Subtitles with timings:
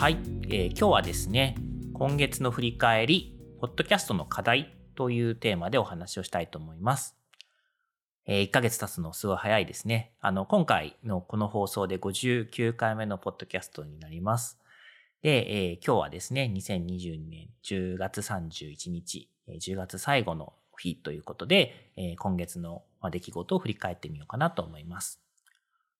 [0.00, 0.16] はい、
[0.48, 1.56] えー今日はですね、
[1.92, 7.18] 今月の振り返り、ポッドキャストの課題というテーマでお話をしたいと思います。
[8.24, 10.12] えー1ヶ月経つのすごい早いですね。
[10.22, 14.58] あの、今回のこの放送で59回目のポッドキャストになります。
[15.20, 25.20] で、えー今日はですね、2022年10月31日、えー10月最後の日ということで、えー今月の出来事を振り返ってみようかなと思います。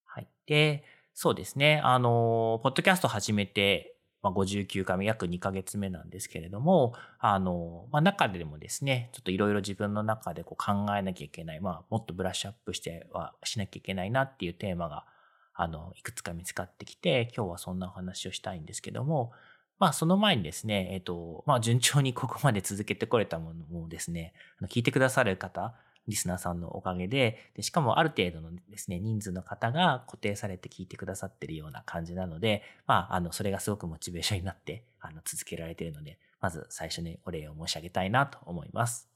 [0.06, 0.28] はい。
[0.46, 1.80] で、そうですね。
[1.84, 15.06] あの、ポッドキャスト始めて、まあ、59回目、約2ヶ月目なんですけれども、あの、まあ、中でもですね、ちょっといろいろ自分の中でこう考えなきゃいけない、まあ、もっとブラッシュアップしてはしなきゃいけないなっていうテーマが、
[15.54, 19.32] あの、いくつか見つかってきて、今日はそんなお話をしたいんですけども、
[19.78, 25.74] まあ、その前にですね、えっ、と、まあ、順調にここまで続けてこれたものもですね、聞いてくださる方、
[26.08, 39.08] リスナーさんのおかげでで、しかもある程度のですね、人数の方が固定されて聞いてくださってるような感じなので、まあ、あの、それがすごくモチベーションになって、あの、続けられているので、まず最初にお礼を申し上げたいなと思います。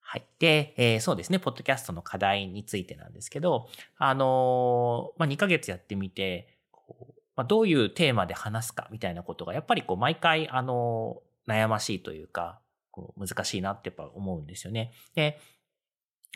[0.00, 0.26] はい。
[0.38, 12.60] で、えーそうですね、ポッドキャストの課題についてなんですけど、あのーまあ、2ヶ月やってみて、こうまあ、どういうテーマで話すかみたいなことが、やっぱりこう、毎回、あのー悩ましいというか、
[12.90, 14.92] こう難しいなってやっぱ思うんですよね。
[15.14, 15.40] で、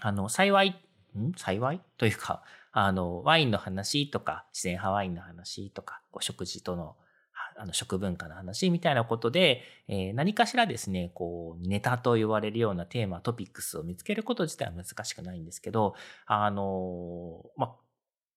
[0.01, 0.71] あの、幸い、
[1.19, 1.33] ん？
[1.37, 1.81] 幸い？
[1.99, 6.97] というか、 あの、ワインの話とか、自然派ワインの話とか、こう食事との、
[7.59, 15.95] あの、食文化の話みたいなことで、えー何かしらですね、こう、ネタと言われるようなテーマ、トピックスを見つけること自体は難しくないんですけど、
[16.27, 17.77] あの、ま、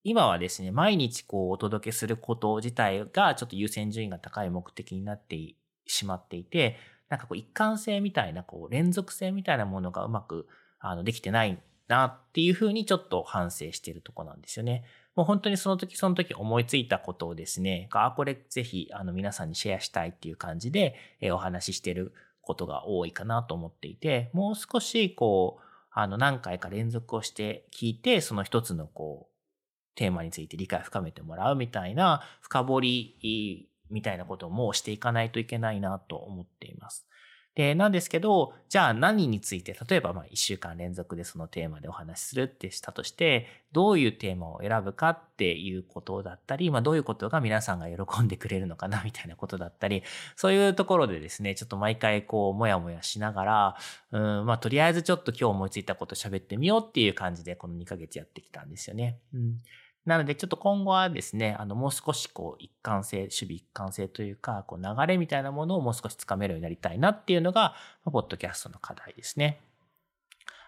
[0.03, 5.55] 今はですね、毎日こう、お届けすること自体が、ちょっと優先順位が高い目的になって
[5.87, 6.77] しまっていて、
[7.09, 10.47] なんかこう、一貫性みたいな、こう、連続性みたいなものがうまく、
[10.89, 14.85] あの、できてないなっていうふうにちょっと反省してるとこなんですよね。
[15.15, 25.63] もう本当にその時その時思いついたことをですね、あ、これぜひあの皆さんにシェアしたいっていう感じで、えお話ししてることが多いかなと思っていて、もう少しこう、
[25.97, 29.35] あの何回か連続をして聞いて、その一つのこう、
[29.95, 37.07] テーマについて理解を深めてもらうみたいな深掘りみたいなこともしていかないといけないなと思っています。
[37.55, 50.03] で、なんですけど、じゃあ何について、例えばまあ1週間連続でそのテーマでお話しするってしたとして、どういうテーマを選ぶかっていうことだったり、まあどういうことが皆さんが喜んでくれるのかなみたいなことだったり、
[50.35, 53.77] そういうところでですね、ちょっと毎回こう、もやもやしながら、
[54.11, 59.17] うん、まあとりあえずちょっと今日思いついたこと喋ってみようっていう感じで、この2ヶ月やってきたんですよね。
[59.33, 59.61] うん。
[60.05, 69.61] なので、ちょっと今後はですね、あの、もう少しこう、一貫性、守備一貫性というか、こう、流れみたいなものをもう少しつかめるようになりたいなっていうのが、ポッドキャストの課題ですね。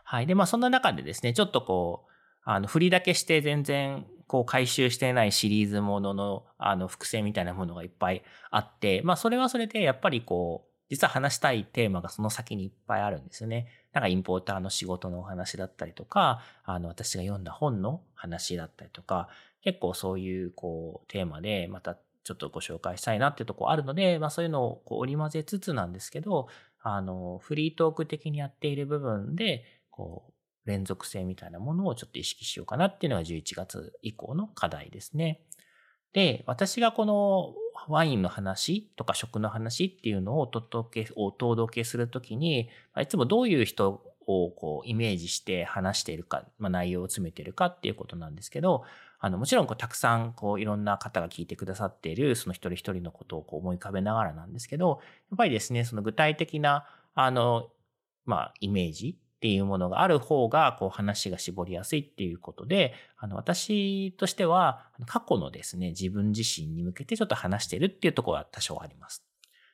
[0.03, 0.25] はい。
[0.25, 2.11] で、まあ、そんな中でですね、ちょっとこう、
[2.43, 13.67] あの、振りだけして全然、こう、回収してないシリーズものの、あの、複製みたいなものがいっぱいあって、まあ、それはそれで、やっぱりこう、実は話したいテーマがその先にいっぱいあるんですよね。
[13.93, 19.27] なんかインポーターの仕事のお話だったりとか、あの、私が読んだ本の話だったりとか、
[19.61, 26.47] 結構そういうこうテーマでまたちょっとご紹介したいなっていうところあるので、まあそういうのをこう織り交ぜつつなんですけど、
[26.81, 35.41] あの、フリートーク的にやっている部分で、こう、連続性みたいなものをちょっと意識しようかなっていうのが11月以降の課題ですね。
[36.13, 37.53] で、私がこの
[37.89, 42.69] ワインの話とか食の話っていうのをお届け、お届けするときに、
[42.99, 48.83] いつもどういう人をこうイメージして話しているか、まあ、内容を詰めているかっていうことなんですけど、
[49.19, 54.99] あの、もちろんこうたくさんこういろんな方が聞いてくださっているその一人一人のことをこう思い浮かべながらなんですけど、
[55.31, 56.85] やっぱりですね、その具体的な、
[57.15, 57.69] あの、
[58.25, 69.23] まあ、イメージっていうものがある方が、こう話が絞りやすいっていうことで、あの、私としては、過去のですね、自分自身に向けてちょっと話してるっていうところは多少あります。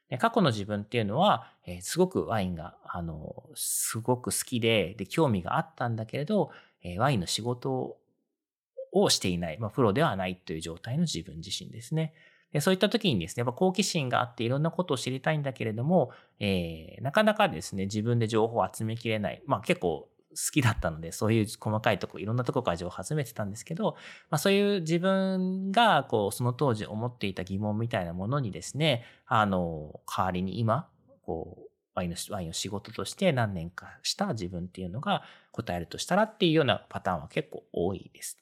[0.10, 6.52] で過去の自分っていうのは、えーすごくワインが、あの、すごく好きで、で、興味があったんだけれど、
[6.82, 7.98] えーワインの仕事
[8.92, 12.14] をしていない、まあ、プロではないという状態の自分自身ですね。
[12.54, 19.42] でそういった時にですね、やっぱ好奇心があっていろんなことを知りたいんだけれども、えーなかなかですね、自分で情報を集めきれない。
[19.46, 23.96] まあ結構好きだったので、そういう細かいとこ、いろんなとこから情報を集めてたんですけど、
[24.30, 30.88] まあそういう自分が、こう、その当時思っていた疑問みたいなものにですね、あの、代わりに今、
[31.24, 38.40] こう、ワインの、ワインを仕事として何年かした自分っていうのが答えるとしたらっていうようなパターンは結構多いです。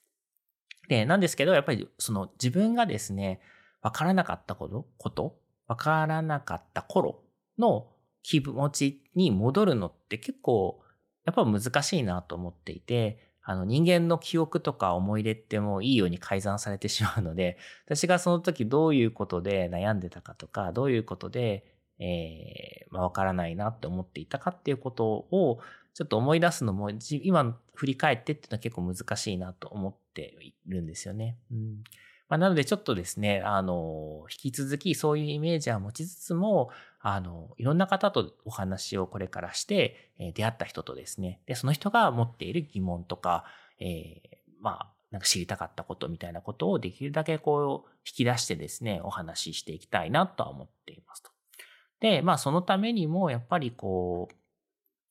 [0.88, 3.40] で、なんですけど、やっぱりその自分がですね、
[3.82, 5.38] わからなかったこと、こと？
[5.66, 7.22] わからなかった頃？
[7.58, 7.88] の
[8.22, 10.80] 気持ちに戻るのって結構
[11.24, 21.64] やっぱ難しいなと思っていて、あの人間の記憶とか思い出ってもういいように改ざんされてしまうので、 私がその時どういうことで悩んでたかとか、どういうことで、
[21.98, 25.60] えー、まあ、わからないなって思っていたかっていうことを
[25.94, 26.90] ちょっと思い出すのも、
[27.22, 31.36] 今振り返ってっていうのは結構難しいなと思っているんですよね。
[31.50, 31.84] うん。
[32.32, 43.44] まあ、なのでちょっとですね、あの、引き続きそういうイメージは持ちつつも、あの、いろんな方とお話をこれからして、え、出会った人とですね、で、その人が持っている疑問とか、
[43.78, 51.30] えー、まあ、なんか知りたかったことみたいなことをできるだけこう引き出してですね、お話ししていきたいなとは思っていますと。
[52.00, 54.34] で、まあそのためにもやっぱりこう、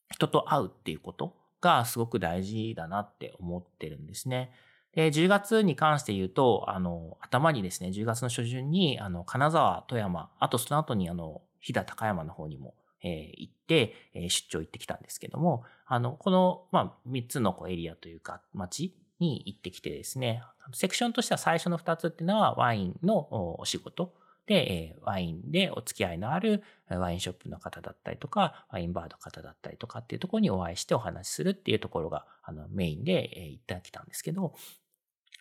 [0.09, 4.51] 人と会うっていうことがすごく大事だなって思ってるんですね。
[4.94, 12.74] で、10月に関して言うと、あの、頭にですね、10月の初旬に、あの、金沢、富山、あとその後に、あの、飛騨高山の方にも、
[13.04, 20.44] え、行って、え、出張行ってきたんですけども、あの、この、まあ、3つのこうエリアというか、町に行ってきてですね、
[20.74, 24.14] セクションとしては最初の2つっていうのは、ワインのお仕事。
[24.48, 34.54] で、えワインでお付き合いのあるワインショップの方だったりとか、ワインバーの方だったりとかっていうところにお会いしてお話しするっていうところがあのメインで行ってきたんですけど、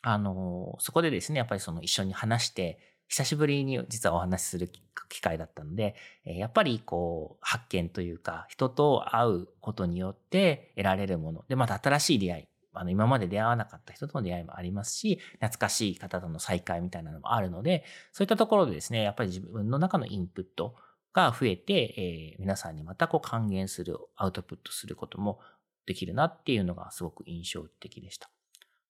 [0.03, 4.71] あの、そこでですね、やっぱりその一緒に話して、久しぶりに実はお話しする
[5.09, 11.45] 機会だったので、やっぱりこう、発見というか、人と会うことによって得られるもの。
[11.49, 12.45] で、また新しい出会い。
[12.73, 20.77] あの、今まで出会わなかった人との出会いもありますし、懐かしい方との再会みたいなのもあるので、そういったところでですね、やっぱり自分の中のインプット
[21.13, 25.41] が増えて、えー、皆さんにまたこう還元する、アウトプットすることも
[25.87, 28.31] できるなっていうのがすごく印象的でした。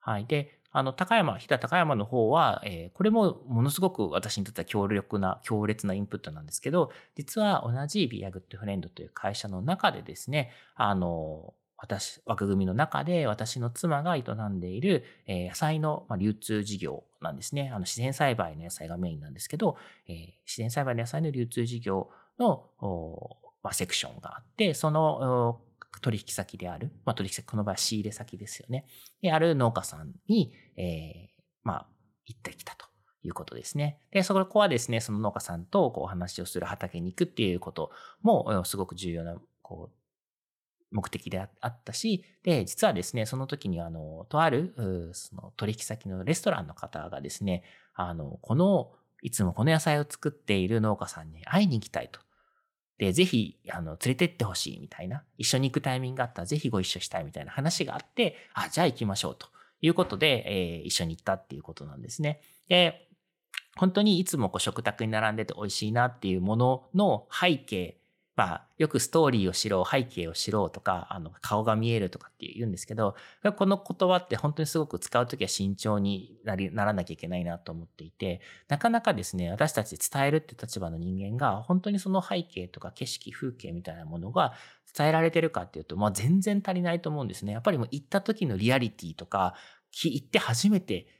[0.00, 0.26] はい。
[0.26, 17.70] で、あの、高山、飛騨高山の方は、えー、これもものすごく私にとっては強力な、強烈なインプットなんですけど、実は同じビアグッドフレンドという会社の中でですね、あの、私、枠組みの中で私の妻が営んでいる、えー、野菜の、流通事業なんですね。
[17.70, 19.76] あの自然栽培の野菜がメインなんですけど、
[20.06, 20.16] えー、
[20.46, 22.66] 自然栽培の野菜の流通事業の、
[23.62, 25.60] まあ、セクションがあって、その
[26.00, 28.86] 取引先である、まあ、取引先、この場合は仕入れ先ですよね。
[29.22, 31.86] で、ある農家さんに、えー、まあ、
[32.26, 32.86] 行ってきたと
[33.22, 34.00] いうことですね。
[34.12, 37.90] で、そこはですね、その農家さんとこうお話をする畑に行くっていうこと
[38.22, 39.96] も、すごく重要な、こう、
[40.92, 44.74] 目的であったし、で、実はですね、その時にあの、とある、
[45.12, 47.62] その取引先のレストランの方がですね、
[47.94, 48.92] あの、この、
[49.22, 52.20] いつもこの野菜を作っている農家さんに会いに行きたいと。
[53.00, 59.46] で、ぜひ、あの、連れてってほしいみたいな、一緒に行くタイミングがあったらぜひご一緒したいみたいな話があって、あ、じゃあ行きましょうと
[59.80, 62.42] いうことで、えー、一緒に行ったっていうことなんですね。
[62.68, 63.08] で、
[63.76, 67.96] 本当にいつもこう食卓に並んでて美味しいなっていうものの背景
[68.40, 73.14] まあ、よくストーリーを知ろう、背景を知ろうとか、あの、顔が見えるとかって言うんですけど、
[73.58, 84.54] この言葉って本当にすごく使うときは慎重になり、ならなきゃいけないなと思っていて、なかなかですね、私たち伝えるって立場の人間が、本当にその背景とか景色、風景みたいなものが
[84.96, 87.52] 伝えられてるかっていうと、まあ全然足りないと思うんですね。
[87.52, 89.52] やっぱりもう行った時のリアリティとか、
[89.92, 91.19] 行って初めて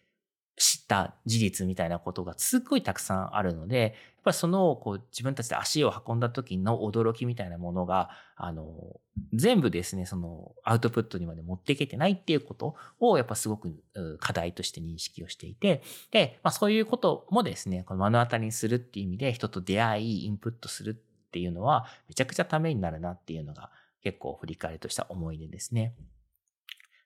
[0.60, 3.92] 知った事実みたいなことがすっごいたくさんあるので、やっ
[4.24, 9.00] ぱりそのこう自分たちで足を運んだ時の驚きみたいなものが、あの、
[9.32, 13.82] 全部ですね、そのアウトプットにまで持っていけてないっていうことをやっぱすごく
[14.20, 23.70] 課題として認識をしていて、で、まあそういうこともですね、この目の当たりにするっていう意味で人と出会い、インプットするっていうのはめちゃくちゃためになるなっていうのが
[24.02, 25.94] 結構振り返りとした思い出ですね。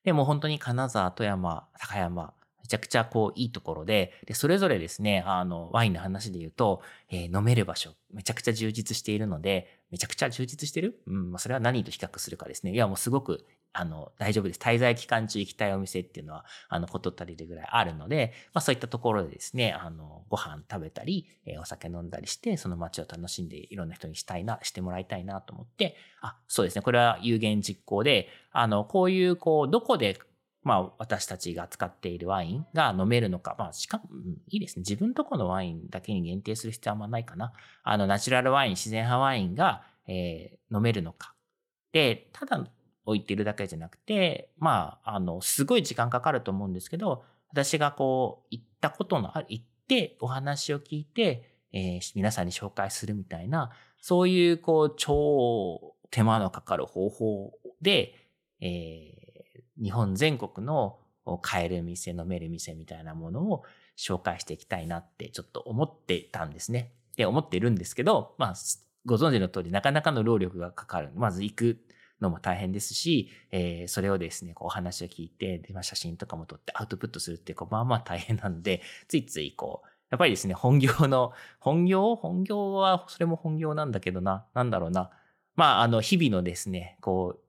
[0.02, 2.34] でも本当に金沢、富山、高山、
[2.64, 6.80] めちゃくちゃこういいところで、で、それぞれですね、あの、ワインの話で言うと、
[7.10, 10.98] えー、飲める場所、めちゃくちゃ充実しているので、めちゃくちゃ充実してる？
[11.06, 12.72] うん、まあ、それは何と比較するかですね。
[12.72, 13.44] いや、もうすごく、
[13.74, 14.60] あの、大丈夫です。
[14.60, 26.82] 滞在期間中行きたいお店っていうのは、あの、こと足りるぐらいあるので、まあそういったところでですね、あの、ご飯食べたり、えー、お酒飲んだりして、その街を楽しんでいろんな人にしたいな、してもらいたいなと思って、あ、そうですね。
[26.82, 30.18] これは有言実行で、あの、こういう、こう、どこで
[30.64, 33.54] まあ、私たちが使っているワインが飲めるのか。
[33.58, 34.04] まあ、しかも、
[34.48, 34.80] いいですね。
[34.80, 37.52] 自分とこのワインだけに限定する必要はあんまないかな。
[37.82, 41.34] あの、ナチュラルワイン、自然派ワインが、えー、飲めるのか。
[41.92, 42.66] で、ただ、
[43.06, 57.52] 置いてるだけじゃなくて、まあ、あの、すごい時間かかると思うんですけど、私がこう、行ったことのある、行ってお話を聞いて、えー、皆さんに紹介するみたいな、そういうこう、超手間のかかる方法
[57.82, 58.14] で、
[58.60, 59.23] えー、
[59.82, 60.98] 日本全国の
[61.42, 63.64] 買える店、飲める店みたいなものを
[63.96, 66.92] 紹介していきたいなってちょっと思ってたんですね。
[67.16, 68.54] で、思ってるんですけど、まあ、
[69.06, 71.10] ご存知の通りなかなかの労力がかかる。
[71.14, 71.78] まず行く
[72.20, 82.14] のも大変ですし、えー、それをですね、こうお話を聞いて、で、まあ、写真とかも撮ってアウトプットするって、こう、まあまあ大変なので、ついついこう、やっぱりですね、本業の、本業？
[82.14, 85.10] 本業は、それも本業なんだけどな、なんだろうな。
[85.56, 87.43] まあ、あの、日々のですね、こう、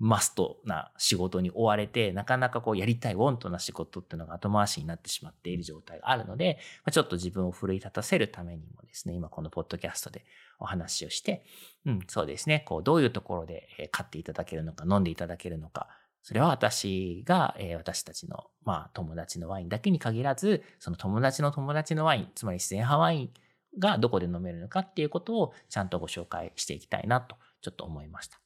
[0.00, 6.58] マストな仕事に追われて、なかなかこうやりたいウォントな仕事っていうのが後回しになってしまっている状態があるので、
[6.90, 10.24] ちょっと自分を奮い立たせるためにもですね、今このポッドキャストで
[10.58, 11.44] お話をして、
[11.84, 15.88] うん、そうですね、こうどういうところで買っていただけるのか、飲んでいただけるのか、
[16.22, 23.30] それは私が、えー、私たちの、まあ、友達のワインだけに限らず、その友達の友達のワイン、つまり自然派ワイン
[23.78, 28.39] がどこで飲めるのかっていうことをちゃんとご紹介していきたいなと、ちょっと思いました。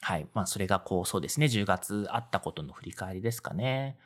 [0.00, 0.26] はい。
[0.32, 1.46] まあ、それがこう、そうですね。
[1.46, 3.98] 10月あったことの振り返りですかね。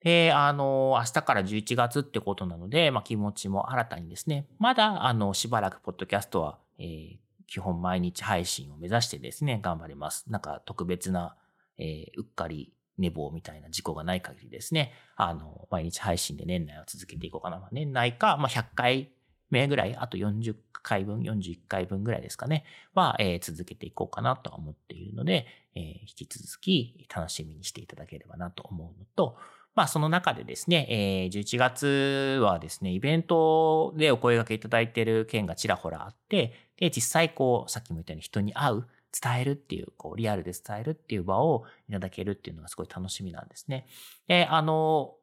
[0.00, 7.16] で、あの、明日から11月ってことなので、まあ、気持ちも新たにですね、まだ、あの、しばらくポッドキャストは、えー、
[7.46, 10.24] 基本毎日配信を目指してですね、頑張ります。
[10.28, 11.36] なんか特別な、
[11.78, 17.68] えー、うっかり寝坊みたいな事故がない限りですね、あの、毎日配信で年内は続けていこうかな。
[17.72, 19.10] 年内か、まあ、100回
[19.50, 22.64] 目ぐらい、あと40回分、41回分ぐらいですかね、
[22.94, 29.36] は、えー、続けていこうかなと思っているので、えー、引き続き楽しみにしていただければなと思うのと、
[29.74, 43.86] まあ、その中でですね、えー、11月はですね、イベントでお声掛けいただいている件がちらほらあって、で、実際こう、さっきも言ったように人に会う、伝えるっていう、こう、リアルで伝えるっていう場をいただけるっていうのがすごい楽しみなんですね。
[44.28, 45.14] で、あの、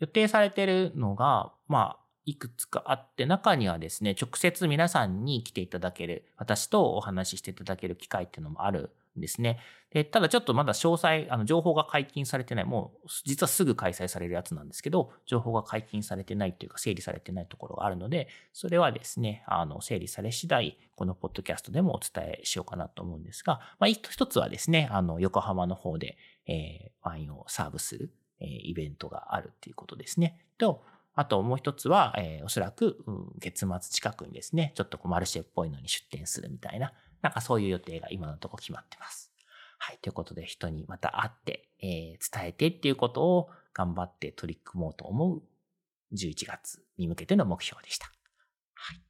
[0.00, 9.58] 予定されているのが、まあ、いくつかあって、中にはですね、直接皆さんに来ていただける、私とお話ししていただける機会っていうのもあるんですね。
[9.90, 26.16] で、ただちょっとまだ詳細、あの、情報が解禁されてない、もう、実はすぐ開催されるやつなんですけど、情報が解禁されてないというか、整理されてないところがあるので、それはですね、あの、整理され次第、このポッドキャストでもお伝えしようかなと思うんですが、まあ、一つはですね、あの、横浜の方で、
[26.46, 30.40] えー、ワインをサーブする、えー、イベントがあるっていうことですね。
[30.58, 30.82] と、
[31.14, 36.92] あともう一つは、えー、おそらく、うん、月末近くにですね、ちょっとこうマルシェっぽいのに出店するみたいな、
[37.22, 39.32] なんかそういう予定が今のところ決まってます。
[39.78, 39.98] はい。
[40.02, 45.42] ということで、人にまた会って、えー、伝えてっていうことを頑張って取り組もうと思う
[46.14, 48.10] 11月に向けての目標でした。
[48.74, 49.00] はい。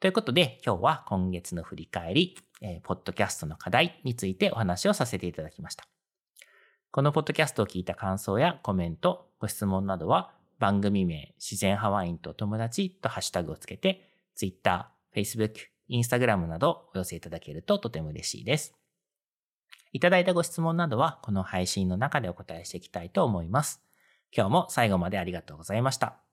[0.00, 5.86] ということで、今日は今月の振り返り、えー、ポッドキャストの課題についてお話をさせていただきました。
[6.90, 15.54] このポッドキャストを聞いた感想やコメント、ご質問などは、番組名、自然ハワインと友達とハッシュタグをつけて、Twitter、Facebook、
[15.90, 18.74] Instagram などお寄せいただけるととても嬉しいです。
[19.92, 23.82] いただいたご質問などはこの配信の中でお答えしていきたいと思います。
[24.36, 26.27] 今日も最後までありがとうございました。